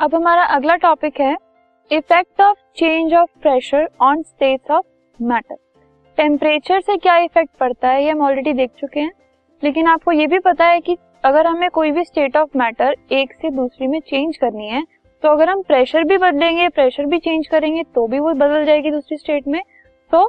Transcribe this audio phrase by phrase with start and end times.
[0.00, 1.34] अब हमारा अगला टॉपिक है
[1.90, 4.84] effect of change of pressure on states of
[5.18, 5.56] matter
[6.18, 9.10] temperature से क्या इफ़ेक्ट पड़ता है, ये हम ऑलरेडी देख चुके हैं,
[9.62, 13.32] लेकिन आपको ये भी पता है कि अगर हमें कोई भी स्टेट ऑफ़ मैटर एक
[13.32, 14.82] से दूसरी में चेंज करनी है
[15.22, 18.90] तो अगर हम प्रेशर भी बदलेंगे प्रेशर भी चेंज करेंगे तो भी वो बदल जाएगी
[18.90, 19.60] दूसरी स्टेट में
[20.12, 20.26] तो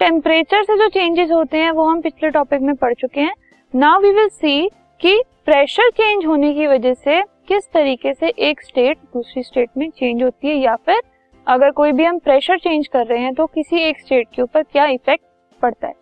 [0.00, 3.34] टेम्परेचर से जो चेंजेस होते हैं, वो हम पिछले टॉपिक में पढ़ चुके हैं।
[3.74, 4.68] नाउ वी विल सी
[5.00, 9.88] कि प्रेशर चेंज होने की वजह से किस तरीके से एक स्टेट दूसरी स्टेट में
[9.90, 11.00] चेंज होती है, या फिर
[11.46, 14.62] अगर कोई भी हम प्रेशर चेंज कर रहे हैं तो किसी एक स्टेट के ऊपर
[14.62, 15.24] क्या इफ़ेक्ट
[15.60, 15.94] पड़ता है?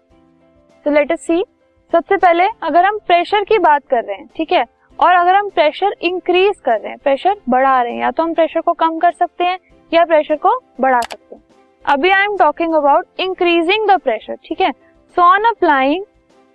[0.87, 1.45] तो लेट अस सी
[1.93, 4.65] सबसे पहले अगर हम प्रेशर की बात कर रहे हैं, ठीक है?
[4.99, 8.35] और अगर हम प्रेशर इंक्रीज कर रहे हैं प्रेशर बढ़ा रहे हैं, या तो हम
[8.35, 9.59] प्रेशर को कम कर सकते हैं,
[9.93, 11.43] या प्रेशर को बढ़ा सकते हैं।
[11.85, 14.71] अभी I am talking about increasing the pressure ठीक है?
[15.17, 16.05] So on applying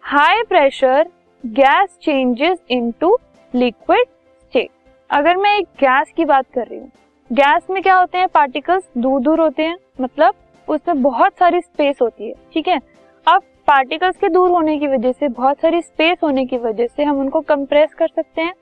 [0.03, 1.09] high pressure
[1.44, 3.17] gas changes into
[3.53, 4.05] liquid
[5.12, 6.90] अगर मैं एक गैस की बात कर रही हूँ,
[7.30, 8.28] गैस में क्या होते हैं?
[8.28, 10.34] पार्टिकल्स दूर दूर होते हैं मतलब
[10.68, 12.78] उसमें बहुत सारी स्पेस होती है, ठीक है?
[13.28, 17.03] अब पार्टिकल्स के दूर होने की वजह से, बहुत सारी स्पेस होने की वजह से
[17.03, 18.53] हम उनको कंप्रेस कर सकते हैं।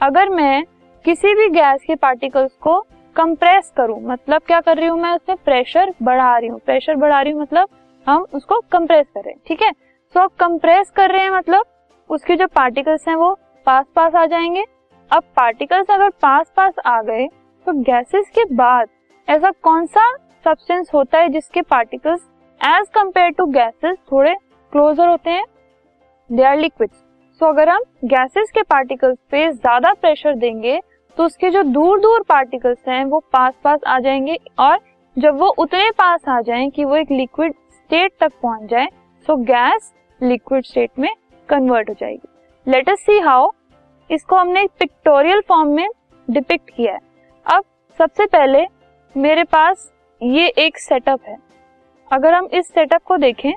[0.00, 0.62] अगर मैं
[1.04, 2.78] किसी भी गैस के पार्टिकल्स को
[3.16, 5.36] कंप्रेस करूँ मतलब क्या कर रही हूँ मैं उसमें?
[5.44, 7.68] प्रेशर बढ़ा रही हूँ प्रेशर बढ़ा रही हूँ मतलब
[8.06, 9.72] हम उसको कंप्रेस कर रहे हैं, ठीक है?
[10.14, 11.64] सो कंप्रेस कर रहे हैं मतलब
[12.10, 13.34] उसके जो पार्टिकल्स हैं वो
[13.66, 14.64] पास पास आ जाएँगे
[15.10, 17.26] अब पार्टिकल्स अगर पास पास आ गए
[17.66, 18.88] तो गैसेस के बाद
[19.28, 20.10] ऐसा कौन सा
[20.44, 22.20] सब्सटेंस होता है जिसके particles
[22.60, 24.34] as compare to gases थोड़े
[24.72, 25.44] क्लोजर होते हैं?
[26.30, 26.90] दे आर लिक्विड
[27.40, 30.78] सो अगर हम गैसेस के पार्टिकल्स पे ज़्यादा प्रेशर देंगे
[31.18, 34.78] तो उसके जो दूर दूर पार्टिकल्स हैं, वो पास पास आ जाएँगे और
[35.16, 38.88] जब वो उतने पास आ जाएँ कि वो एक लिक्विड स्टेट तक पहुँच जाए
[39.26, 41.10] सो गैस लिक्विड स्टेट में
[41.48, 42.28] कन्वर्ट हो जाएगी.
[42.66, 43.50] लेट अस सी हाउ
[44.10, 45.88] इसको हमने पिक्टोरियल फॉर्म में
[46.28, 47.00] डिपिक्ट किया है।
[47.46, 47.64] अब
[47.98, 48.66] सबसे पहले
[49.14, 51.36] मेरे पास ये एक सेटअप है।
[52.10, 53.52] अगर हम इस सेटअप को देखें,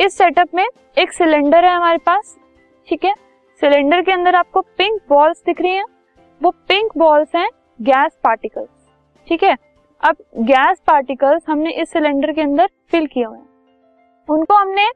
[0.00, 0.64] इस सेटअप में
[0.98, 2.36] एक सिलेंडर है हमारे पास,
[2.88, 3.14] ठीक है?
[3.60, 5.84] सिलेंडर के अंदर आपको पिंक बॉल्स दिख रही हैं।
[6.40, 7.48] वो पिंक बॉल्स हैं
[7.80, 8.68] गैस पार्टिकल्स
[9.26, 9.56] ठीक है?
[10.00, 13.46] अब गैस पार्टिकल्स हमने इस सिलेंडर के अंदर फिल किए हुए हैं।
[14.28, 14.86] उनको हमने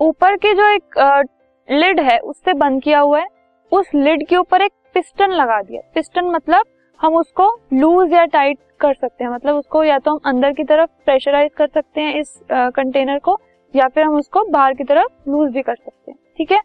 [0.00, 1.26] ऊपर के जो एक
[1.68, 3.26] लिड है, उससे बंद किया हुआ है।
[3.72, 6.66] उस लिड के ऊपर एक पिस्टन लगा दिया। पिस्टन मतलब
[7.00, 10.64] हम उसको लूज या टाइट कर सकते हैं। मतलब उसको या तो हम अंदर की
[10.64, 13.38] तरफ़ प्रेशराइज कर सकते हैं इस कंटेनर को,
[13.74, 16.60] या फिर हम उसको बाहर की तरफ़ लूज भी कर सकते हैं। ठीक है?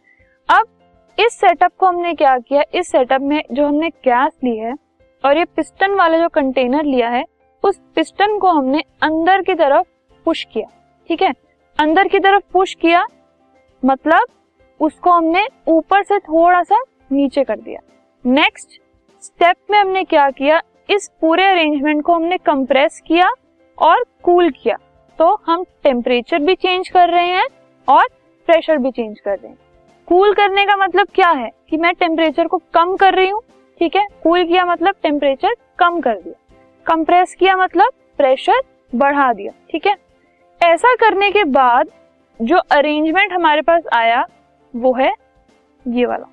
[0.50, 0.66] अब
[1.18, 2.64] इस सेटअप को हमने क्या किया?
[2.74, 4.74] इस सेटअप में जो हमने गैस ली है
[5.24, 7.24] और ये पिस्टन वाला जो कंटेनर लिया है,
[7.64, 9.88] उस पिस्टन को हमने अंदर की तरफ़
[10.26, 10.68] पुश किया।
[11.10, 11.32] ठीक है?
[11.80, 13.06] अंदर की तरफ़ पुश किया
[13.84, 14.28] मतलब
[14.80, 17.80] उसको हमने ऊपर से थोड़ा सा नीचे कर दिया।
[18.26, 18.82] नेक्स्ट
[19.24, 20.62] स्टेप में हमने क्या किया?
[20.90, 23.30] इस पूरे अरेंजमेंट को हमने कंप्रेस किया
[23.78, 24.76] और कूल cool किया।
[25.20, 27.46] तो हम टेम्परेचर भी चेंज कर रहे हैं
[27.90, 28.04] और
[28.46, 29.58] प्रेशर भी चेंज कर रहे हैं।
[30.08, 31.52] कूल cool करने का मतलब क्या है?
[31.70, 33.42] कि मैं टेम्परेचर को कम कर रही हूँ,
[33.80, 34.08] ठीक है?
[34.24, 36.56] कूल cool किया मतलब टेम्परेचर कम कर दिया।
[36.86, 38.62] कंप्रेस किया मतलब प्रेशर
[38.96, 39.96] बढ़ा दिया, ठीक है?
[40.64, 41.88] ऐसा करने के बाद
[42.42, 44.28] जो अरेंजमेंट हमारे पास आया,
[44.76, 45.14] वो है
[45.88, 46.32] ये वाला।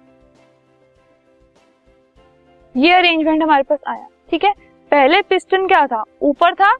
[2.74, 4.52] ये अरेंजमेंट हमारे पास आया, ठीक है?
[4.92, 6.02] पहले पिस्टन क्या था?
[6.22, 6.72] ऊपर था,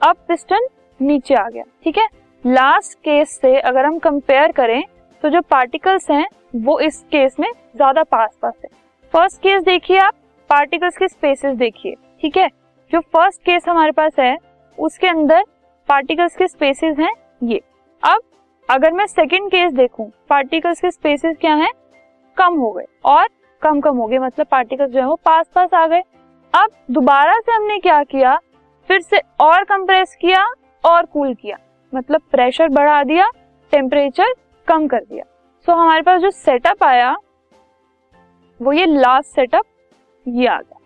[0.00, 0.66] अब पिस्टन
[1.00, 2.06] नीचे आ गया, ठीक है?
[2.44, 4.82] लास्ट केस से अगर हम कंपेयर करें
[5.22, 6.26] तो जो पार्टिकल्स हैं,
[6.56, 8.68] वो इस केस में ज़्यादा पास पास है।
[9.14, 10.14] फ़र्स्ट केस देखिए आप
[10.50, 12.48] पार्टिकल्स के स्पेसेस देखिए, ठीक है?
[12.92, 14.36] जो फ़र्स्ट केस हमारे पास है,
[14.78, 15.42] उसके अंदर
[15.88, 17.60] पार्टिकल्स के स्पेसेस हैं ये।
[18.02, 18.20] अब,
[18.68, 21.72] अगर मैं सेकंड केस देखूँ पार्टिकल्स के स्पेसेस क्या हैं?
[22.36, 23.28] कम हो गए, और
[23.62, 26.02] कम कम हो गए मतलब पार्टिकल्स जो है वो पास पास आ गए।
[26.54, 28.36] अब दोबारा से हमने क्या किया?
[28.90, 30.44] फिर से और कंप्रेस किया
[30.84, 31.58] और कूल किया।
[31.92, 33.30] मतलब प्रेशर बढ़ा दिया
[33.72, 34.34] टेम्परेचर
[34.68, 35.24] कम कर दिया।
[35.66, 37.16] सो so, हमारे पास जो सेटअप आया
[38.60, 39.64] वो ये लास्ट सेटअप
[40.26, 40.78] ये आ गया।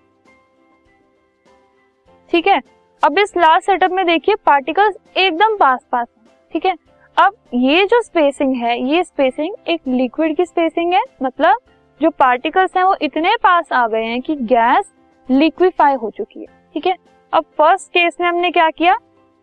[2.30, 2.60] ठीक है?
[3.02, 6.06] अब इस लास्ट सेटअप में देखिए पार्टिकल्स एकदम पास पास
[6.52, 6.74] ठीक है?
[7.16, 11.58] अब ये जो स्पेसिंग है ये स्पेसिंग एक लिक्विड की स्पेसिंग है मतलब
[12.02, 14.92] जो पार्टिकल्स हैं वो इतने पास आ गए हैं कि गैस
[15.28, 16.96] लिक्विफाई हो चुकी है, ठीक है?
[17.32, 18.96] अब फ़र्स्ट केस में हमने क्या किया?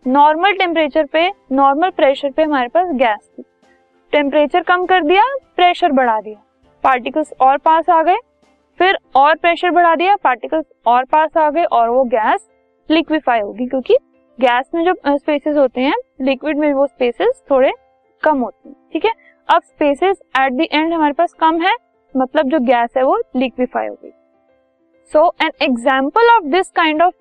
[0.05, 3.43] नॉर्मल टेम्परेचर पे नॉर्मल प्रेशर पे हमारे पास गैस थी।
[4.13, 5.23] टेम्परेचर कम कर दिया
[5.55, 6.41] प्रेशर बढ़ा दिया।
[6.83, 8.17] पार्टिकल्स और पास आ गए,
[8.79, 12.47] फिर और प्रेशर बढ़ा दिया पार्टिकल्स और पास आ गए और वो गैस
[12.89, 13.97] लिक्विफाई होगी, क्योंकि
[14.39, 17.71] गैस में जो स्पेसेस होते हैं लिक्विड में वो स्पेसेस थोड़े
[18.23, 19.13] कम होते हैं, ठीक है?
[19.49, 21.75] अब स्पेसेस एट द एंड हमारे पास कम है
[22.15, 24.11] मतलब जो गैस है वो लिक्विफाई हो गई।
[25.11, 27.13] So an example of this kind of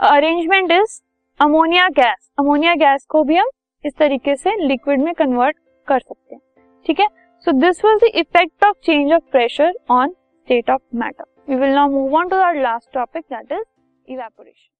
[0.00, 1.00] arrangement is
[1.40, 3.50] ammonia gas ammonia gas को भी हम
[3.84, 5.56] इस तरीके से लिक्विड में कन्वर्ट
[5.88, 6.40] कर सकते हैं।
[6.86, 7.06] ठीक है?
[7.46, 11.74] So this was the effect of change of pressure on state of matter we will
[11.74, 13.64] now move on to our last topic that is
[14.08, 14.79] evaporation